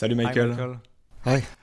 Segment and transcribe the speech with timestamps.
[0.00, 0.80] Salut Michael.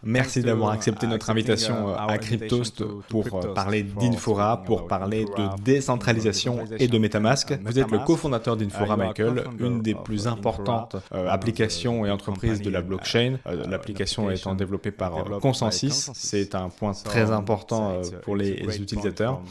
[0.03, 5.64] Merci d'avoir accepté notre invitation euh, à Cryptost pour euh, parler d'Infora, pour parler de
[5.64, 7.57] décentralisation et de Metamask.
[7.66, 12.70] Vous êtes le cofondateur d'Infora, Michael, une des plus importantes euh, applications et entreprises de
[12.70, 13.38] la blockchain.
[13.46, 19.42] L'application étant développée par Consensus, c'est un point très important pour les utilisateurs.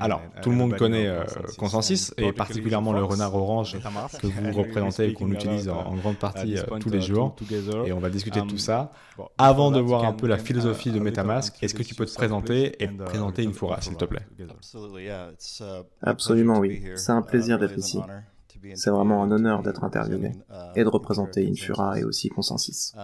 [0.00, 1.10] alors, tout le monde connaît
[1.58, 3.78] Consensus et particulièrement le renard orange
[4.20, 7.34] que vous représentez et qu'on utilise en grande partie tous les jours.
[7.84, 8.92] Et on va discuter de tout ça.
[9.38, 12.82] Avant de voir un peu la philosophie de MetaMask, est-ce que tu peux te présenter
[12.82, 14.26] et présenter Infura, s'il te plaît?
[16.02, 16.84] Absolument oui.
[16.96, 18.00] C'est un plaisir d'être ici.
[18.74, 20.32] C'est vraiment un honneur d'être interviewé
[20.74, 22.94] et de représenter Infura et aussi Consensus.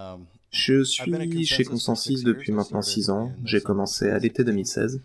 [0.50, 3.32] Je suis chez Consensus depuis maintenant 6 ans.
[3.44, 5.00] J'ai commencé à l'été 2016.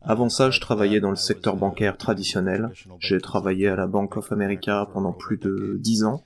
[0.00, 2.70] Avant ça, je travaillais dans le secteur bancaire traditionnel.
[3.00, 6.22] J'ai travaillé à la Bank of America pendant plus de 10 ans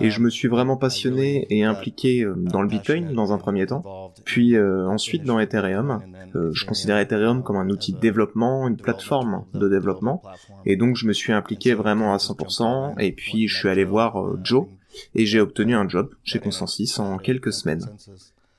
[0.00, 3.66] et je me suis vraiment passionné et impliqué euh, dans le Bitcoin dans un premier
[3.66, 6.02] temps, puis euh, ensuite dans Ethereum.
[6.34, 10.22] Euh, je considère Ethereum comme un outil de développement, une plateforme de développement,
[10.64, 14.36] et donc je me suis impliqué vraiment à 100%, et puis je suis allé voir
[14.42, 14.66] Joe,
[15.14, 17.86] et j'ai obtenu un job chez Consensus en quelques semaines.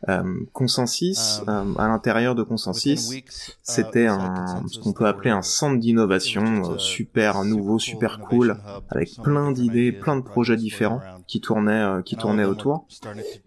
[0.10, 3.14] Euh, Consensus, euh, à l'intérieur de Consensus,
[3.62, 8.58] c'était un, ce qu'on peut appeler un centre d'innovation super nouveau, super cool,
[8.90, 12.86] avec plein d'idées, plein de projets différents qui tournaient, euh, qui tournaient autour.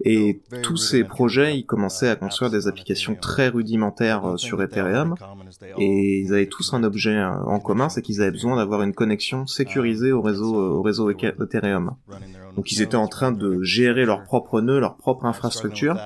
[0.05, 5.15] Et tous ces projets, ils commençaient à construire des applications très rudimentaires euh, sur Ethereum.
[5.79, 8.95] Et ils avaient tous un objet euh, en commun, c'est qu'ils avaient besoin d'avoir une
[8.95, 11.93] connexion sécurisée au réseau, au réseau Ethereum.
[12.57, 15.99] Donc ils étaient en train de gérer leur propre nœud, leur propre infrastructure,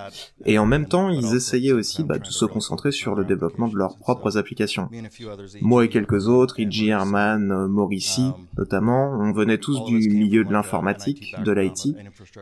[0.44, 3.76] et en même temps ils essayaient aussi bah, de se concentrer sur le développement de
[3.76, 4.88] leurs propres applications.
[5.60, 6.88] Moi et quelques autres, E.G.
[6.88, 11.69] Herman, Maurici notamment, on venait tous du milieu de l'informatique, de l'IT,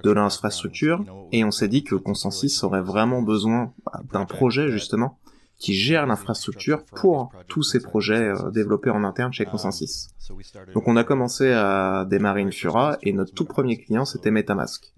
[0.03, 5.19] de l'infrastructure, et on s'est dit que Consensus aurait vraiment besoin bah, d'un projet justement
[5.59, 10.09] qui gère l'infrastructure pour tous ces projets euh, développés en interne chez Consensus.
[10.73, 14.95] Donc on a commencé à démarrer Infura et notre tout premier client c'était Metamask.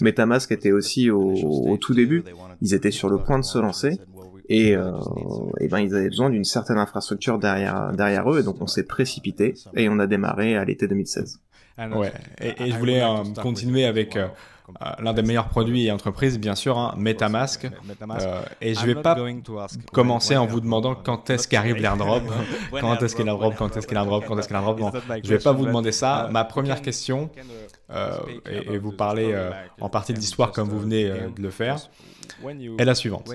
[0.00, 2.22] Metamask était aussi au, tout début,
[2.60, 3.98] ils étaient sur le point de se lancer
[4.48, 4.92] et, euh,
[5.58, 8.84] et ben ils avaient besoin d'une certaine infrastructure derrière derrière eux et donc on s'est
[8.84, 11.40] précipité et on a démarré à l'été 2016.
[11.78, 14.28] Ouais, et, je voulais euh, continuer avec euh,
[14.68, 17.66] euh, l'un des meilleurs produits et entreprises, bien sûr, hein, Metamask.
[17.66, 19.14] Euh, et je ne vais pas
[19.92, 22.22] commencer en vous demandant quand est-ce qu'arrive l'airdrop,
[22.70, 24.80] quand est-ce qu'il l'airdrop, quand est-ce qu'il l'airdrop, quand est-ce qu'il l'airdrop.
[24.80, 24.90] Non,
[25.22, 26.28] je ne vais pas vous demander ça.
[26.32, 27.30] Ma première question,
[27.90, 28.16] euh,
[28.50, 29.36] et, vous parlez
[29.80, 31.76] en partie de l'histoire comme vous venez de le faire,
[32.78, 33.30] est la suivante.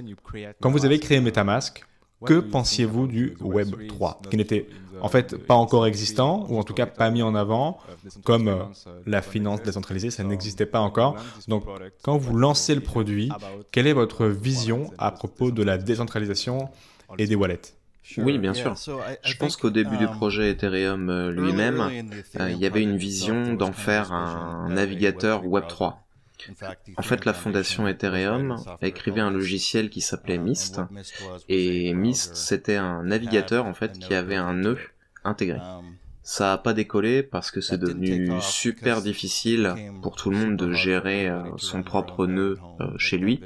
[0.62, 1.86] Quand vous avez créé Metamask,
[2.26, 4.68] que pensiez-vous du Web 3, qui n'était
[5.02, 7.80] en fait pas encore existant, ou en tout cas pas mis en avant,
[8.24, 8.64] comme euh,
[9.06, 11.16] la finance décentralisée, ça n'existait pas encore.
[11.48, 11.64] Donc
[12.04, 13.30] quand vous lancez le produit,
[13.72, 16.70] quelle est votre vision à propos de la décentralisation
[17.18, 17.62] et des wallets
[18.18, 18.76] oui, bien sûr.
[19.24, 21.80] Je pense qu'au début du projet Ethereum euh, lui-même,
[22.40, 25.94] euh, il y avait une vision d'en faire un navigateur Web3.
[26.98, 30.82] En fait, la fondation Ethereum a écrivé un logiciel qui s'appelait Mist,
[31.48, 34.78] et Mist, c'était un navigateur en fait qui avait un nœud
[35.24, 35.60] intégré.
[36.22, 39.74] Ça a pas décollé parce que c'est devenu super difficile
[40.04, 43.42] pour tout le monde de gérer euh, son propre nœud euh, chez lui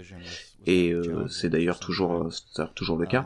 [0.66, 3.25] et euh, c'est d'ailleurs toujours euh, toujours le cas.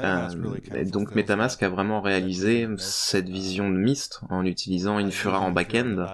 [0.00, 6.06] Euh, donc MetaMask a vraiment réalisé cette vision de Mist en utilisant Infura en back-end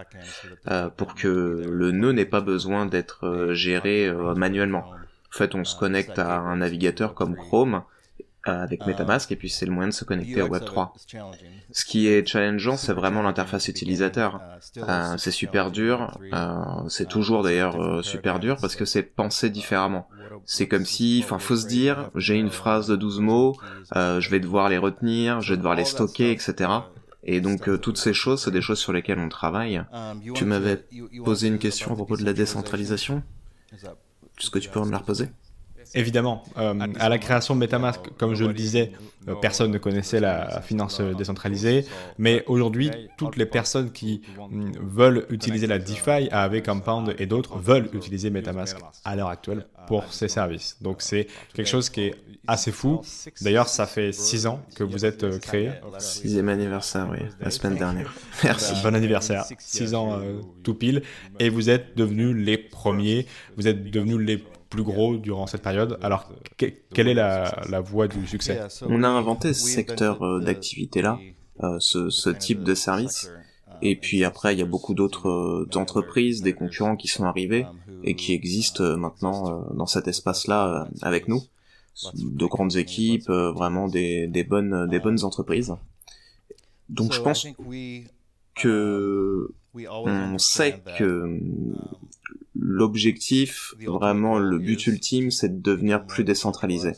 [0.96, 1.28] pour que
[1.68, 4.84] le nœud n'ait pas besoin d'être géré manuellement.
[4.90, 7.82] En fait, on se connecte à un navigateur comme Chrome
[8.44, 10.90] avec MetaMask et puis c'est le moyen de se connecter au Web3.
[11.72, 14.40] Ce qui est challengeant, c'est vraiment l'interface utilisateur.
[14.76, 20.08] Euh, c'est super dur, euh, c'est toujours d'ailleurs super dur parce que c'est pensé différemment.
[20.44, 23.56] C'est comme si, enfin, faut se dire, j'ai une phrase de 12 mots,
[23.96, 26.70] euh, je vais devoir les retenir, je vais devoir les stocker, etc.
[27.22, 29.82] Et donc euh, toutes ces choses, c'est des choses sur lesquelles on travaille.
[30.34, 30.84] Tu m'avais
[31.24, 33.22] posé une question à propos de la décentralisation.
[33.72, 35.28] Est-ce que tu peux me la reposer?
[35.94, 38.92] Évidemment, euh, à la création de MetaMask, comme je le disais,
[39.28, 41.84] euh, personne ne connaissait la finance décentralisée,
[42.18, 47.58] mais aujourd'hui, toutes les personnes qui mm, veulent utiliser la DeFi avec Compound et d'autres
[47.58, 50.76] veulent utiliser MetaMask à l'heure actuelle pour ces services.
[50.80, 52.14] Donc c'est quelque chose qui est
[52.46, 53.02] assez fou.
[53.42, 55.70] D'ailleurs, ça fait six ans que vous êtes créé.
[55.98, 58.12] Sixième anniversaire, oui, la semaine dernière.
[58.42, 58.74] Merci.
[58.82, 59.44] Bon anniversaire.
[59.58, 60.20] Six ans
[60.62, 61.02] tout pile.
[61.38, 63.26] Et vous êtes devenus les premiers.
[63.56, 64.42] Vous êtes devenus les
[64.74, 65.98] plus gros durant cette période.
[66.02, 71.18] Alors, quelle est la, la voie du succès On a inventé ce secteur euh, d'activité-là,
[71.62, 73.30] euh, ce, ce, type de service,
[73.82, 77.66] Et puis après, il y a beaucoup d'autres entreprises, des concurrents qui sont arrivés
[78.02, 81.42] et qui existent maintenant dans cet espace-là avec nous.
[82.14, 85.72] De grandes équipes, vraiment des, des bonnes, des bonnes entreprises.
[86.88, 87.46] Donc je pense
[88.54, 91.40] que on sait que
[92.64, 96.92] l'objectif, vraiment le but ultime, c'est de devenir plus décentralisé.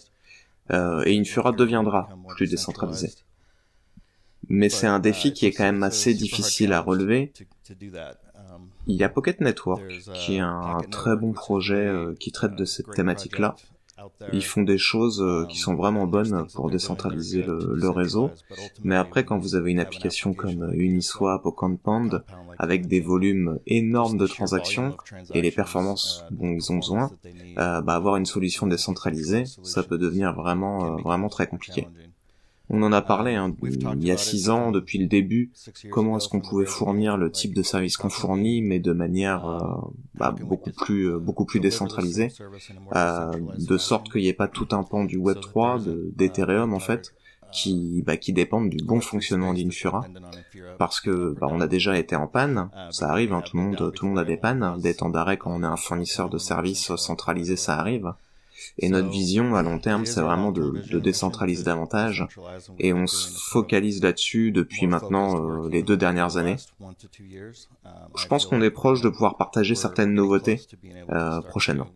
[0.71, 3.11] Euh, et Infura deviendra plus décentralisé.
[4.49, 7.33] Mais c'est un défi qui est quand même assez difficile à relever.
[8.87, 9.83] Il y a Pocket Network,
[10.15, 13.57] qui est un très bon projet euh, qui traite de cette thématique-là.
[14.33, 18.31] Ils font des choses euh, qui sont vraiment bonnes pour décentraliser le, réseau.
[18.85, 22.23] Mais après, quand vous avez une application comme Uniswap ou Compound,
[22.59, 24.97] avec des volumes énormes de transactions
[25.33, 27.11] et les performances dont ils ont besoin,
[27.59, 31.89] euh, bah, avoir une solution décentralisée, ça peut devenir vraiment, euh, vraiment très compliqué.
[32.69, 35.53] On en a parlé hein, il y a six ans, depuis le début,
[35.91, 39.59] comment est-ce qu'on pouvait fournir le type de service qu'on fournit, mais de manière euh,
[40.15, 42.29] bah, beaucoup plus euh, beaucoup plus décentralisée,
[42.97, 45.79] euh, de sorte qu'il n'y ait pas tout un pan du Web 3,
[46.17, 47.15] d'Ethereum en fait,
[47.53, 50.05] qui bah, qui dépendent du bon fonctionnement d'Infura,
[50.77, 53.93] parce que bah, on a déjà été en panne, ça arrive, hein, tout le monde
[53.95, 56.39] tout le monde a des pannes, des temps d'arrêt quand on est un fournisseur de
[56.39, 58.13] services centralisé, ça arrive.
[58.79, 62.27] Et notre vision à long terme, c'est vraiment de, de, décentraliser davantage.
[62.79, 66.57] Et on se focalise là-dessus depuis maintenant euh, les deux dernières années.
[68.17, 70.61] Je pense qu'on est proche de pouvoir partager certaines nouveautés
[71.11, 71.89] euh, prochainement.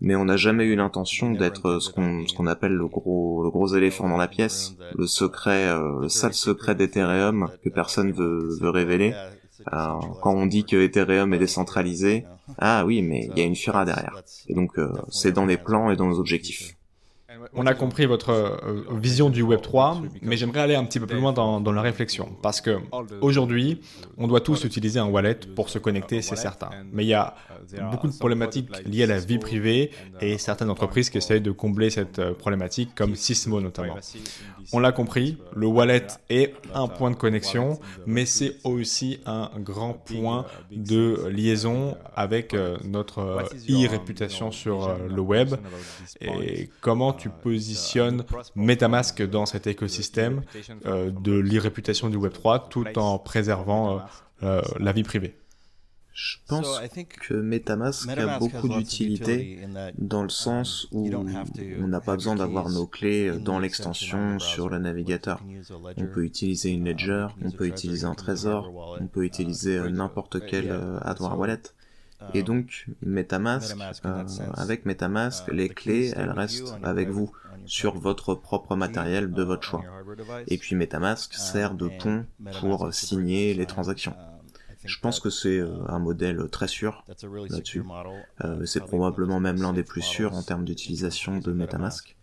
[0.00, 3.50] Mais on n'a jamais eu l'intention d'être ce qu'on ce qu'on appelle le gros le
[3.50, 8.48] gros éléphant dans la pièce, le secret, euh, le sale secret d'Ethereum que personne veut,
[8.60, 9.14] veut révéler
[9.66, 12.26] alors, quand on dit que Ethereum est décentralisé,
[12.58, 14.22] ah oui, mais il y a une Fira derrière.
[14.48, 16.76] Et donc, euh, c'est dans les plans et dans nos objectifs.
[17.54, 21.06] On a compris votre euh, vision du Web 3, mais j'aimerais aller un petit peu
[21.06, 22.30] plus loin dans, la réflexion.
[22.40, 22.78] Parce que
[23.20, 23.80] aujourd'hui,
[24.16, 26.70] on doit tous utiliser un wallet pour se connecter, c'est certain.
[26.92, 27.34] Mais il y a
[27.90, 29.90] beaucoup de problématiques liées à la vie privée
[30.20, 33.96] et certaines entreprises qui essayent de combler cette euh, problématique, comme Sysmo notamment.
[34.72, 39.92] On l'a compris, le wallet est un point de connexion, mais c'est aussi un grand
[39.92, 45.54] point de liaison avec euh, notre e-réputation sur le web.
[46.20, 48.24] Et comment tu positionne
[48.54, 50.42] MetaMask dans cet écosystème
[50.86, 54.00] euh, de l'irréputation du Web3 tout en préservant euh,
[54.42, 55.36] euh, la vie privée.
[56.14, 56.78] Je pense
[57.26, 59.66] que MetaMask a beaucoup d'utilité
[59.96, 64.78] dans le sens où on n'a pas besoin d'avoir nos clés dans l'extension sur le
[64.78, 65.42] navigateur.
[65.96, 70.70] On peut utiliser une ledger, on peut utiliser un trésor, on peut utiliser n'importe quel
[71.00, 71.62] hardware wallet.
[72.34, 74.24] Et donc, MetaMask, euh,
[74.54, 77.30] avec MetaMask, les clés, elles restent avec vous
[77.66, 79.84] sur votre propre matériel de votre choix.
[80.48, 82.26] Et puis MetaMask sert de pont
[82.60, 84.14] pour signer les transactions.
[84.84, 87.04] Je pense que c'est euh, un modèle très sûr
[87.48, 87.84] là-dessus.
[88.44, 92.16] Euh, c'est probablement même l'un des plus sûrs en termes d'utilisation de MetaMask.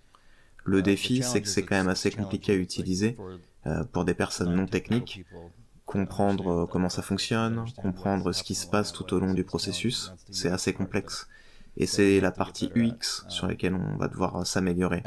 [0.66, 3.18] Le défi, c'est que c'est quand même assez compliqué à utiliser
[3.94, 5.24] pour des personnes non techniques
[5.90, 10.14] comprendre euh, comment ça fonctionne, comprendre ce qui se passe tout au long du processus,
[10.30, 11.28] c'est assez complexe.
[11.78, 15.02] Et c'est la partie UX sur laquelle on va devoir s'améliorer.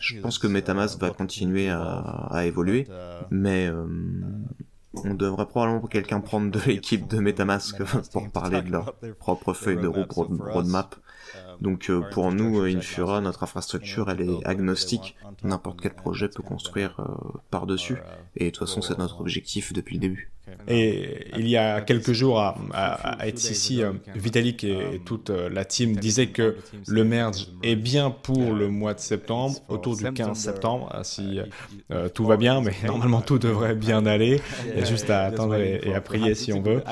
[0.00, 2.88] Je pense que MetaMask va continuer à, évoluer,
[3.30, 3.86] mais euh,
[5.04, 7.82] on devrait probablement quelqu'un prendre de l'équipe de MetaMask
[8.12, 10.94] pour parler de leur propre feuille de route roadmap
[11.62, 15.16] donc euh, pour nous, Infura, notre infrastructure, elle est agnostique.
[15.44, 17.96] N'importe quel projet peut construire euh, par-dessus.
[18.36, 20.30] Et de toute façon, c'est notre objectif depuis le début.
[20.66, 25.96] Et il y a quelques jours à, à, ici, euh, Vitalik et toute la team
[25.96, 26.56] disaient que
[26.88, 31.38] le merge est bien pour le mois de septembre, autour du 15 septembre, si
[32.12, 34.40] tout va bien, mais normalement tout devrait bien aller.
[34.66, 36.82] Il y a juste à attendre et, à prier si on veut.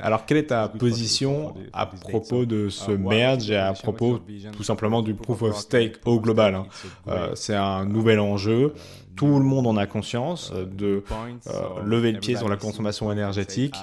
[0.00, 4.20] alors, quelle est ta position à propos de ce merge et à propos
[4.52, 6.54] tout simplement du proof of stake au global.
[6.54, 6.66] Hein.
[7.08, 8.74] Euh, c'est un nouvel enjeu.
[9.16, 13.74] Tout le monde en a conscience de euh, lever le pied sur la consommation énergétique.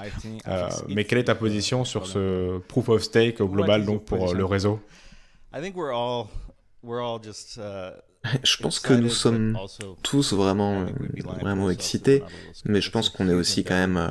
[0.48, 4.34] Euh, mais quelle est ta position sur ce proof of stake au global donc pour
[4.34, 4.80] le réseau?
[8.44, 9.58] je pense que nous sommes
[10.02, 10.86] tous vraiment,
[11.40, 12.22] vraiment excités,
[12.66, 14.08] mais je pense qu'on est aussi quand même, euh,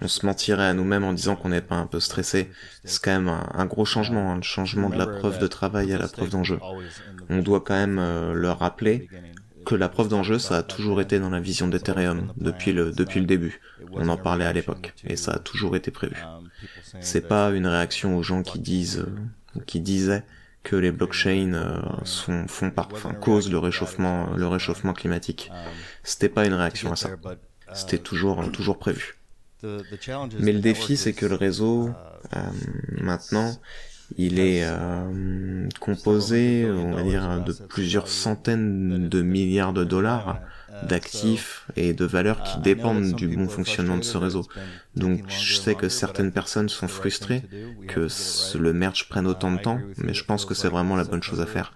[0.00, 2.50] on se mentirait à nous-mêmes en disant qu'on n'est pas un peu stressé.
[2.84, 6.08] C'est quand même un, gros changement, un changement de la preuve de travail à la
[6.08, 6.58] preuve d'enjeu.
[7.28, 9.08] On doit quand même euh, leur rappeler
[9.64, 13.20] que la preuve d'enjeu, ça a toujours été dans la vision d'Ethereum depuis le, depuis
[13.20, 13.60] le début.
[13.92, 16.16] On en parlait à l'époque, et ça a toujours été prévu.
[17.00, 19.06] C'est pas une réaction aux gens qui disent,
[19.66, 20.24] qui disaient
[20.66, 25.52] que les blockchains euh, sont, font par, enfin, causent le réchauffement, le réchauffement climatique.
[26.02, 27.10] C'était pas une réaction à ça.
[27.72, 29.14] C'était toujours, toujours prévu.
[29.62, 31.90] Mais le défi, c'est que le réseau,
[32.34, 32.38] uh,
[33.00, 33.56] maintenant,
[34.18, 40.40] il est euh, composé, on va dire, de plusieurs centaines de milliards de dollars
[40.82, 44.46] d'actifs et de valeurs qui dépendent du bon fonctionnement de ce réseau.
[44.94, 47.42] Donc je sais que certaines personnes sont frustrées
[47.88, 48.08] que
[48.58, 51.40] le merge prenne autant de temps, mais je pense que c'est vraiment la bonne chose
[51.40, 51.72] à faire.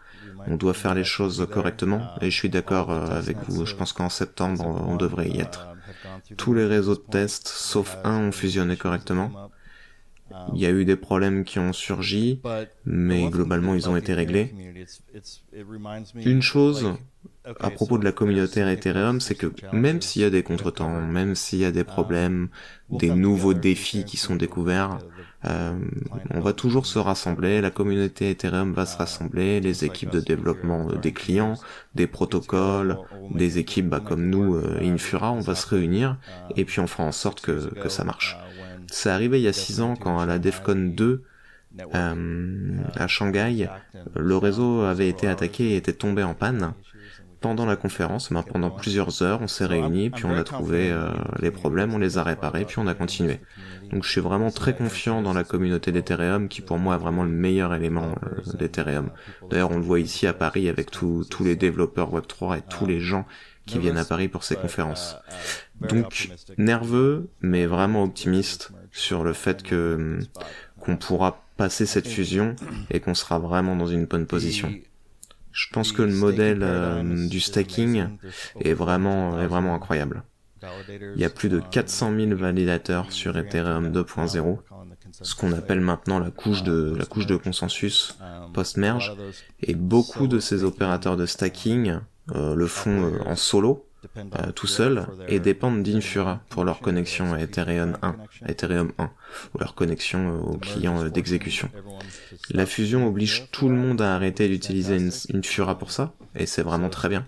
[0.47, 3.67] On doit faire les choses correctement et je suis d'accord euh, avec vous.
[3.67, 5.69] Je pense qu'en septembre, on devrait y être.
[6.37, 9.51] Tous les réseaux de tests, sauf un, ont fusionné correctement.
[10.55, 12.41] Il y a eu des problèmes qui ont surgi,
[12.85, 14.55] mais globalement ils ont été réglés.
[16.15, 16.95] Une chose
[17.45, 21.35] à propos de la communauté Ethereum, c'est que même s'il y a des contretemps, même
[21.35, 22.49] s'il y a des problèmes,
[22.91, 24.99] des nouveaux défis qui sont découverts,
[25.47, 25.79] euh,
[26.31, 30.93] on va toujours se rassembler, la communauté Ethereum va se rassembler, les équipes de développement
[30.93, 31.55] des clients,
[31.95, 32.99] des protocoles,
[33.31, 36.19] des équipes bah, comme nous, euh, Infura, on va se réunir
[36.57, 38.37] et puis on fera en sorte que, que ça marche.
[38.89, 41.23] C'est arrivé il y a six ans quand à la DEFCON 2,
[41.95, 43.69] euh, à Shanghai,
[44.17, 46.75] le réseau avait été attaqué et était tombé en panne.
[47.41, 51.11] Pendant la conférence, ben, pendant plusieurs heures, on s'est réunis, puis on a trouvé euh,
[51.41, 53.41] les problèmes, on les a réparés, puis on a continué.
[53.91, 57.25] Donc je suis vraiment très confiant dans la communauté d'Ethereum, qui pour moi est vraiment
[57.25, 59.11] le meilleur élément euh, d'Ethereum.
[59.49, 63.01] D'ailleurs, on le voit ici à Paris avec tous les développeurs Web3 et tous les
[63.01, 63.25] gens
[63.67, 65.17] qui viennent à Paris pour ces conférences.
[65.81, 70.21] Donc nerveux, mais vraiment optimiste sur le fait que hum,
[70.79, 72.57] qu'on pourra passer cette fusion
[72.91, 74.73] et qu'on sera vraiment dans une bonne position.
[75.53, 78.07] Je pense que le modèle hum, du stacking
[78.61, 80.23] est vraiment, est vraiment incroyable.
[81.17, 84.59] Il y a plus de 400 000 validateurs sur Ethereum 2.0,
[85.23, 88.19] ce qu'on appelle maintenant la couche de, la couche de consensus
[88.53, 89.17] post-merge,
[89.63, 91.99] et beaucoup de ces opérateurs de stacking
[92.35, 97.35] euh, le font euh, en solo, euh, tout seul et dépendent d'Infura pour leur connexion
[97.35, 98.17] à Ethereum 1,
[98.49, 99.11] Ethereum 1
[99.55, 101.69] ou leur connexion aux clients d'exécution.
[102.51, 104.97] La fusion oblige tout le monde à arrêter d'utiliser
[105.35, 107.27] Infura pour ça et c'est vraiment très bien.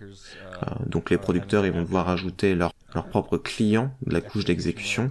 [0.86, 5.10] donc les producteurs ils vont devoir ajouter leur, leur propre client de la couche d'exécution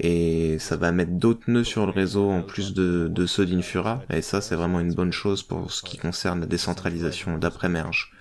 [0.00, 4.02] et ça va mettre d'autres nœuds sur le réseau en plus de, de ceux d'Infura
[4.10, 8.12] et ça c'est vraiment une bonne chose pour ce qui concerne la décentralisation d'après merge.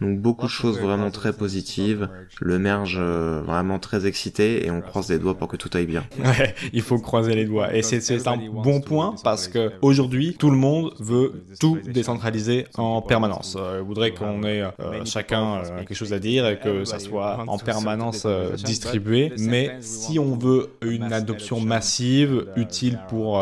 [0.00, 2.08] Donc beaucoup de choses vraiment très positives,
[2.40, 5.86] le merge euh, vraiment très excité et on croise les doigts pour que tout aille
[5.86, 6.04] bien.
[6.26, 10.50] Ouais, il faut croiser les doigts et c'est un bon point parce que aujourd'hui tout
[10.50, 13.56] le monde veut tout décentraliser en permanence.
[13.58, 17.44] Euh, voudrait qu'on ait euh, chacun euh, quelque chose à dire et que ça soit
[17.46, 18.26] en permanence
[18.56, 19.32] distribué.
[19.38, 23.40] Mais si on veut une adoption massive, utile pour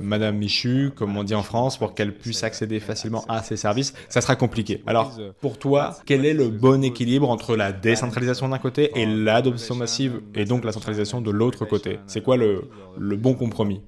[0.00, 3.92] Madame Michu, comme on dit en France, pour qu'elle puisse accéder facilement à ces services,
[4.08, 4.82] ça sera compliqué.
[4.86, 9.74] Alors pour toi quel est le bon équilibre entre la décentralisation d'un côté et l'adoption
[9.74, 11.98] massive et donc la centralisation de l'autre côté?
[12.06, 12.68] C'est quoi le,
[12.98, 13.82] le bon compromis?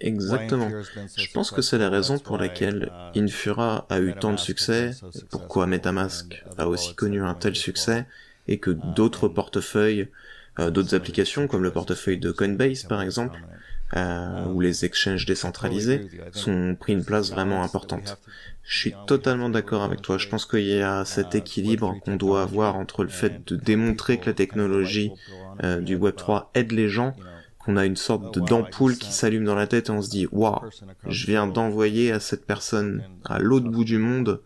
[0.00, 0.68] Exactement.
[1.16, 4.90] Je pense que c'est la raison pour laquelle Infura a eu tant de succès,
[5.30, 8.06] pourquoi MetaMask a aussi connu un tel succès,
[8.48, 10.08] et que d'autres portefeuilles,
[10.58, 13.38] euh, d'autres applications comme le portefeuille de Coinbase par exemple,
[13.96, 18.18] euh, ou les exchanges décentralisés, sont pris une place vraiment importante.
[18.62, 20.18] Je suis totalement d'accord avec toi.
[20.18, 24.18] Je pense qu'il y a cet équilibre qu'on doit avoir entre le fait de démontrer
[24.18, 25.12] que la technologie
[25.62, 27.14] euh, du Web3 aide les gens,
[27.58, 30.60] qu'on a une sorte d'ampoule qui s'allume dans la tête et on se dit waouh,
[31.06, 34.40] je viens d'envoyer à cette personne à l'autre bout du monde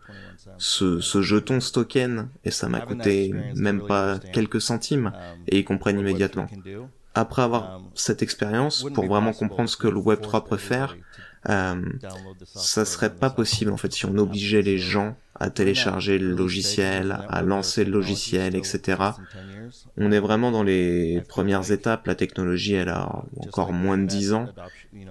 [0.57, 5.11] ce, ce jeton ce token et ça m'a coûté même pas quelques centimes
[5.47, 6.47] et ils comprennent immédiatement.
[7.15, 10.95] Après avoir cette expérience, pour vraiment comprendre ce que le Web3 peut faire,
[11.49, 11.81] euh,
[12.43, 17.17] ça serait pas possible en fait si on obligeait les gens à télécharger le logiciel,
[17.29, 18.97] à lancer le logiciel, etc.
[19.97, 22.07] On est vraiment dans les premières étapes.
[22.07, 24.47] La technologie, elle a encore moins de 10 ans.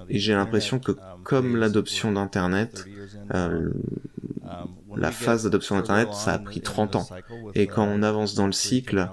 [0.09, 0.93] Et j'ai l'impression que
[1.25, 2.87] comme l'adoption d'Internet,
[3.35, 3.71] euh,
[4.97, 7.09] la phase d'adoption d'Internet, ça a pris 30 ans.
[7.55, 9.09] Et quand on avance dans le cycle,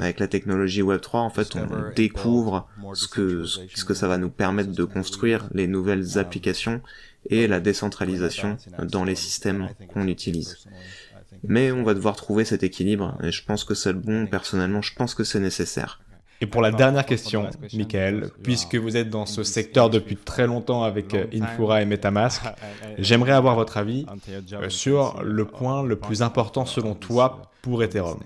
[0.00, 4.30] avec la technologie Web3, en fait, on découvre ce que, ce que ça va nous
[4.30, 6.80] permettre de construire, les nouvelles applications
[7.30, 10.66] et la décentralisation dans les systèmes qu'on utilise.
[11.42, 14.82] Mais on va devoir trouver cet équilibre, et je pense que c'est le bon, personnellement,
[14.82, 16.00] je pense que c'est nécessaire.
[16.40, 20.82] Et pour la dernière question, Michael, puisque vous êtes dans ce secteur depuis très longtemps
[20.82, 22.42] avec euh, Infura et Metamask,
[22.98, 24.06] j'aimerais avoir votre avis
[24.52, 28.20] euh, sur le point le plus important selon toi pour Ethereum.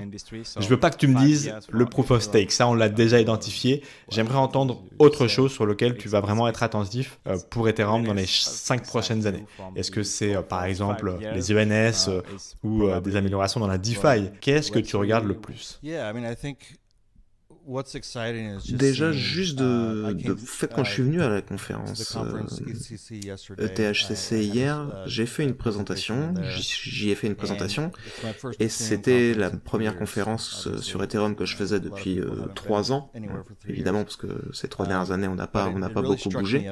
[0.58, 3.20] Je veux pas que tu me dises le proof of stake, ça on l'a déjà
[3.20, 3.82] identifié.
[4.10, 8.12] J'aimerais entendre autre chose sur lequel tu vas vraiment être attentif euh, pour Ethereum dans
[8.12, 9.44] les cinq prochaines années.
[9.76, 12.22] Est-ce que c'est par exemple les ENS
[12.64, 14.30] ou des améliorations dans la DeFi?
[14.40, 15.80] Qu'est-ce que tu regardes le plus?
[18.70, 22.16] Déjà, juste de, uh, de fait, quand je suis venu à la conférence
[23.58, 27.92] ETHCC euh, hier, j'ai fait une présentation, j'y ai fait une présentation,
[28.58, 33.12] et c'était la première conférence euh, sur Ethereum que je faisais depuis euh, trois ans,
[33.68, 36.68] évidemment, parce que ces trois dernières années, on n'a pas, on n'a pas beaucoup bougé,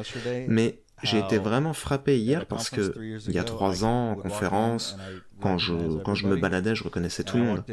[0.48, 2.94] mais j'ai été vraiment frappé hier parce que
[3.28, 4.96] il y a trois ans en conférence,
[5.40, 7.64] quand je, quand je me baladais, je reconnaissais tout le monde.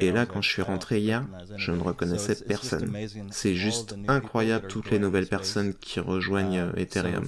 [0.00, 1.24] Et là, quand je suis rentré hier,
[1.56, 2.96] je ne reconnaissais personne.
[3.30, 7.24] C'est juste incroyable toutes les nouvelles personnes qui rejoignent euh, Ethereum.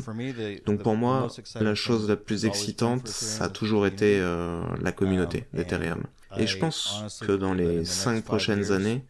[0.66, 1.28] Donc pour moi,
[1.61, 6.04] la chose la plus excitante, ça a toujours été euh, la communauté d'Ethereum.
[6.38, 9.04] Et je pense que dans les cinq prochaines années,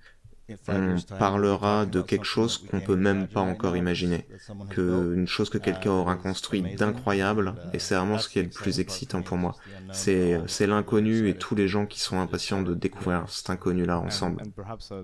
[0.68, 4.26] on parlera de quelque chose qu'on peut même pas encore imaginer,
[4.70, 8.48] que une chose que quelqu'un aura construit d'incroyable, et c'est vraiment ce qui est le
[8.48, 9.54] plus excitant pour moi.
[9.92, 14.42] C'est c'est l'inconnu et tous les gens qui sont impatients de découvrir cet inconnu-là ensemble.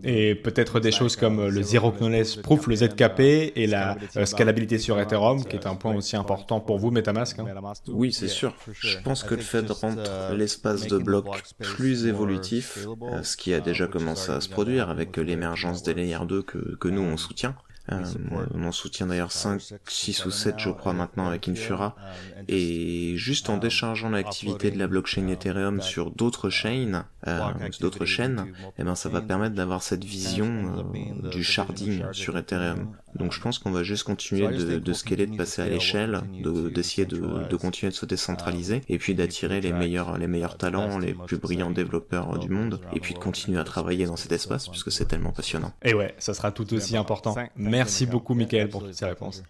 [0.04, 3.20] Et peut-être des choses comme le Zero Knowledge Proof, le ZKP
[3.56, 7.38] et la euh, scalabilité sur Ethereum, qui est un point aussi important pour vous, MetaMask.
[7.38, 7.46] Hein.
[7.88, 8.54] Oui, c'est sûr.
[8.72, 10.02] Je pense que le fait de rendre
[10.34, 11.26] l'espace de blocs
[11.60, 15.94] plus évolutif, euh, ce qui a déjà commencé à se produire avec les l'émergence des
[15.94, 17.54] layers 2 que, que nous on soutient.
[17.90, 18.04] Euh,
[18.54, 21.96] on en soutient d'ailleurs 5, 6 ou 7 je crois maintenant avec Infura.
[22.48, 27.40] Et juste en déchargeant l'activité de la blockchain Ethereum sur d'autres chaînes, euh,
[27.80, 32.94] d'autres chaînes, eh ben ça va permettre d'avoir cette vision euh, du sharding sur Ethereum.
[33.14, 36.22] Donc je pense qu'on va juste continuer de, de scaler, de passer à l'échelle,
[36.74, 40.98] d'essayer de, de, continuer de se décentraliser, et puis d'attirer les meilleurs, les meilleurs talents,
[40.98, 44.68] les plus brillants développeurs du monde, et puis de continuer à travailler dans cet espace,
[44.68, 45.72] puisque c'est tellement passionnant.
[45.82, 47.34] Et ouais, ça sera tout aussi important.
[47.56, 49.42] Merci beaucoup, Michael, pour toutes ces réponses.